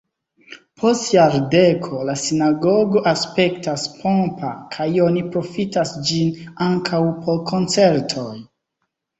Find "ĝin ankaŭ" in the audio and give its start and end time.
6.09-7.03